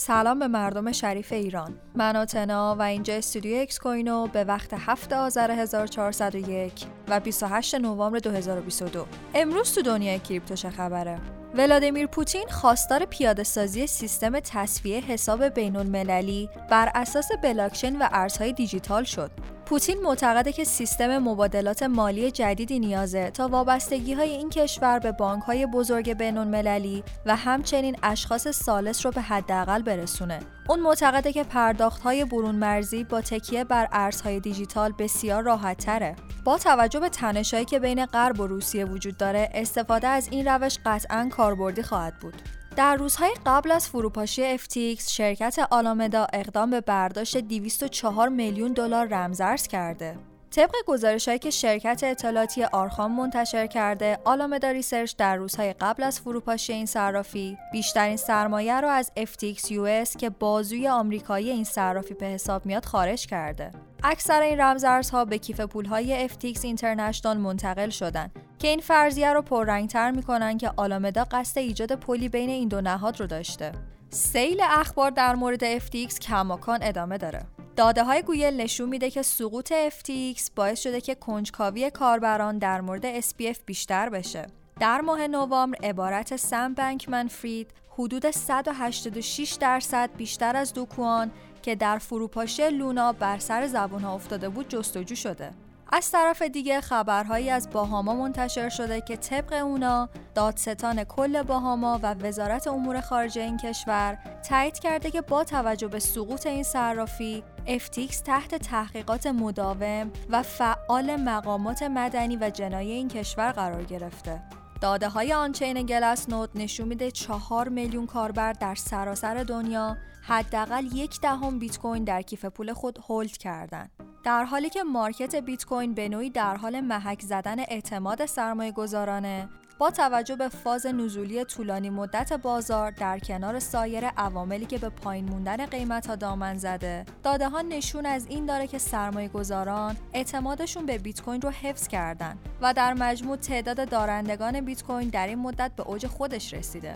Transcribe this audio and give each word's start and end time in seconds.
سلام 0.00 0.38
به 0.38 0.46
مردم 0.46 0.92
شریف 0.92 1.32
ایران. 1.32 1.74
من 1.94 2.16
آتنا 2.16 2.76
و 2.78 2.82
اینجا 2.82 3.14
استودیو 3.14 3.60
اکس 3.60 3.78
کوینو 3.78 4.26
به 4.26 4.44
وقت 4.44 4.74
7 4.74 5.12
آذر 5.12 5.50
1401 5.50 6.72
و 7.08 7.20
28 7.20 7.74
نوامبر 7.74 8.18
2022 8.18 9.06
امروز 9.34 9.74
تو 9.74 9.82
دنیای 9.82 10.18
کریپتو 10.18 10.54
چه 10.54 10.70
خبره؟ 10.70 11.18
ولادیمیر 11.54 12.06
پوتین 12.06 12.46
خواستار 12.50 13.04
پیاده 13.04 13.42
سازی 13.42 13.86
سیستم 13.86 14.40
تصفیه 14.40 15.00
حساب 15.00 15.48
بین 15.48 15.76
المللی 15.76 16.48
بر 16.70 16.92
اساس 16.94 17.28
بلاکچین 17.42 17.98
و 17.98 18.08
ارزهای 18.12 18.52
دیجیتال 18.52 19.04
شد. 19.04 19.30
پوتین 19.68 20.02
معتقده 20.02 20.52
که 20.52 20.64
سیستم 20.64 21.18
مبادلات 21.18 21.82
مالی 21.82 22.30
جدیدی 22.30 22.78
نیازه 22.78 23.30
تا 23.30 23.48
وابستگی 23.48 24.12
های 24.12 24.30
این 24.30 24.50
کشور 24.50 24.98
به 24.98 25.12
بانک 25.12 25.42
های 25.42 25.66
بزرگ 25.66 26.12
بین 26.12 26.38
المللی 26.38 27.04
و 27.26 27.36
همچنین 27.36 27.96
اشخاص 28.02 28.48
ثالث 28.48 29.06
رو 29.06 29.12
به 29.12 29.20
حداقل 29.20 29.82
برسونه. 29.82 30.40
اون 30.68 30.80
معتقده 30.80 31.32
که 31.32 31.44
پرداخت 31.44 32.02
های 32.02 32.24
برون 32.24 32.54
مرزی 32.54 33.04
با 33.04 33.20
تکیه 33.20 33.64
بر 33.64 33.88
ارزهای 33.92 34.40
دیجیتال 34.40 34.92
بسیار 34.98 35.42
راحت 35.42 35.76
تره. 35.76 36.16
با 36.44 36.58
توجه 36.58 37.00
به 37.00 37.08
تنشایی 37.08 37.64
که 37.64 37.78
بین 37.78 38.06
غرب 38.06 38.40
و 38.40 38.46
روسیه 38.46 38.84
وجود 38.84 39.16
داره، 39.16 39.50
استفاده 39.54 40.08
از 40.08 40.28
این 40.30 40.48
روش 40.48 40.78
قطعا 40.86 41.28
کاربردی 41.32 41.82
خواهد 41.82 42.18
بود. 42.18 42.34
در 42.78 42.96
روزهای 42.96 43.30
قبل 43.46 43.70
از 43.70 43.88
فروپاشی 43.88 44.58
FTX 44.58 45.10
شرکت 45.10 45.58
Alameda 45.70 46.26
اقدام 46.32 46.70
به 46.70 46.80
برداشت 46.80 47.36
204 47.36 48.28
میلیون 48.28 48.72
دلار 48.72 49.06
رمزارز 49.06 49.66
کرده. 49.66 50.16
طبق 50.50 50.74
گزارشهایی 50.86 51.38
که 51.38 51.50
شرکت 51.50 52.00
اطلاعاتی 52.04 52.64
Arkham 52.64 53.12
منتشر 53.12 53.66
کرده، 53.66 54.18
Alameda 54.24 54.70
Research 54.70 55.16
در 55.16 55.36
روزهای 55.36 55.72
قبل 55.72 56.02
از 56.02 56.20
فروپاشی 56.20 56.72
این 56.72 56.86
صرافی 56.86 57.58
بیشترین 57.72 58.16
سرمایه 58.16 58.80
را 58.80 58.90
از 58.90 59.12
FTX 59.16 59.60
US 59.60 60.16
که 60.16 60.30
بازوی 60.30 60.88
آمریکایی 60.88 61.50
این 61.50 61.64
صرافی 61.64 62.14
به 62.14 62.26
حساب 62.26 62.66
میاد 62.66 62.84
خارج 62.84 63.26
کرده. 63.26 63.70
اکثر 64.02 64.42
این 64.42 64.60
رمزارزها 64.60 65.24
به 65.24 65.38
کیف 65.38 65.60
پولهای 65.60 66.28
FTX 66.28 66.64
International 66.64 67.36
منتقل 67.36 67.90
شدند 67.90 68.32
که 68.58 68.68
این 68.68 68.80
فرضیه 68.80 69.32
رو 69.32 69.42
پررنگتر 69.42 70.10
می‌کنن 70.10 70.58
که 70.58 70.70
Alameda 70.76 71.24
قصد 71.24 71.58
ایجاد 71.58 71.92
پلی 71.92 72.28
بین 72.28 72.50
این 72.50 72.68
دو 72.68 72.80
نهاد 72.80 73.20
رو 73.20 73.26
داشته. 73.26 73.72
سیل 74.10 74.60
اخبار 74.70 75.10
در 75.10 75.34
مورد 75.34 75.78
FTX 75.78 76.18
کماکان 76.18 76.78
ادامه 76.82 77.18
داره. 77.18 77.57
داده 77.78 78.04
های 78.04 78.22
گوگل 78.22 78.56
نشون 78.56 78.88
میده 78.88 79.10
که 79.10 79.22
سقوط 79.22 79.72
FTX 79.88 80.50
باعث 80.56 80.80
شده 80.80 81.00
که 81.00 81.14
کنجکاوی 81.14 81.90
کاربران 81.90 82.58
در 82.58 82.80
مورد 82.80 83.20
SBF 83.20 83.58
بیشتر 83.66 84.08
بشه. 84.08 84.46
در 84.80 85.00
ماه 85.00 85.26
نوامبر 85.26 85.78
عبارت 85.82 86.36
سم 86.36 86.74
بنکمن 86.74 87.28
فرید 87.28 87.70
حدود 87.90 88.30
186 88.30 89.56
درصد 89.60 90.10
بیشتر 90.16 90.56
از 90.56 90.74
دو 90.74 90.93
کوان 90.93 91.30
که 91.62 91.74
در 91.74 91.98
فروپاشی 91.98 92.68
لونا 92.68 93.12
بر 93.12 93.38
سر 93.38 93.66
زبون 93.66 94.02
ها 94.02 94.14
افتاده 94.14 94.48
بود 94.48 94.68
جستجو 94.68 95.14
شده. 95.14 95.50
از 95.92 96.10
طرف 96.10 96.42
دیگه 96.42 96.80
خبرهایی 96.80 97.50
از 97.50 97.70
باهاما 97.70 98.14
منتشر 98.14 98.68
شده 98.68 99.00
که 99.00 99.16
طبق 99.16 99.52
اونا 99.52 100.08
دادستان 100.34 101.04
کل 101.04 101.42
باهاما 101.42 102.00
و 102.02 102.14
وزارت 102.14 102.68
امور 102.68 103.00
خارجه 103.00 103.42
این 103.42 103.56
کشور 103.56 104.18
تایید 104.48 104.78
کرده 104.78 105.10
که 105.10 105.20
با 105.20 105.44
توجه 105.44 105.88
به 105.88 105.98
سقوط 105.98 106.46
این 106.46 106.62
صرافی 106.62 107.44
FTX 107.66 108.16
تحت 108.16 108.54
تحقیقات 108.54 109.26
مداوم 109.26 110.10
و 110.30 110.42
فعال 110.42 111.16
مقامات 111.16 111.82
مدنی 111.82 112.36
و 112.36 112.50
جنایی 112.50 112.90
این 112.90 113.08
کشور 113.08 113.52
قرار 113.52 113.84
گرفته. 113.84 114.42
داده 114.80 115.08
های 115.08 115.32
آنچین 115.32 115.82
گلس 115.82 116.28
نود 116.28 116.50
نشون 116.54 116.88
میده 116.88 117.10
چهار 117.10 117.68
میلیون 117.68 118.06
کاربر 118.06 118.52
در 118.52 118.74
سراسر 118.74 119.34
دنیا 119.34 119.96
حداقل 120.22 120.84
یک 120.84 121.20
دهم 121.20 121.58
بیت 121.58 121.78
کوین 121.78 122.04
در 122.04 122.22
کیف 122.22 122.44
پول 122.44 122.72
خود 122.72 122.98
هولد 123.08 123.36
کردند. 123.36 123.97
در 124.28 124.44
حالی 124.44 124.70
که 124.70 124.82
مارکت 124.82 125.34
بیت 125.34 125.64
کوین 125.64 125.94
به 125.94 126.08
نوعی 126.08 126.30
در 126.30 126.56
حال 126.56 126.80
محک 126.80 127.22
زدن 127.22 127.60
اعتماد 127.60 128.26
سرمایه 128.26 128.72
گذارانه 128.72 129.48
با 129.78 129.90
توجه 129.90 130.36
به 130.36 130.48
فاز 130.48 130.86
نزولی 130.86 131.44
طولانی 131.44 131.90
مدت 131.90 132.32
بازار 132.32 132.90
در 132.90 133.18
کنار 133.18 133.58
سایر 133.58 134.06
عواملی 134.06 134.66
که 134.66 134.78
به 134.78 134.88
پایین 134.88 135.24
موندن 135.24 135.66
قیمت 135.66 136.06
ها 136.06 136.16
دامن 136.16 136.58
زده. 136.58 137.04
داده 137.22 137.48
ها 137.48 137.62
نشون 137.62 138.06
از 138.06 138.26
این 138.26 138.46
داره 138.46 138.66
که 138.66 138.78
سرمایه 138.78 139.28
گذاران 139.28 139.96
اعتمادشون 140.14 140.86
به 140.86 140.98
بیت 140.98 141.22
کوین 141.22 141.40
رو 141.40 141.50
حفظ 141.50 141.88
کردن 141.88 142.38
و 142.60 142.74
در 142.74 142.94
مجموع 142.94 143.36
تعداد 143.36 143.88
دارندگان 143.88 144.60
بیت 144.60 144.82
کوین 144.82 145.08
در 145.08 145.26
این 145.26 145.38
مدت 145.38 145.70
به 145.76 145.82
اوج 145.82 146.06
خودش 146.06 146.54
رسیده. 146.54 146.94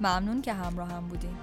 ممنون 0.00 0.42
که 0.42 0.52
همراه 0.52 0.88
هم 0.88 1.08
بودین. 1.08 1.36